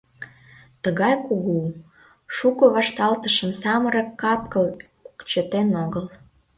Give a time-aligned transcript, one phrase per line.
[0.83, 1.59] Тыгай кугу,
[2.35, 4.65] шуко вашталтышым самырык кап-кыл
[5.29, 6.05] чытен огыл.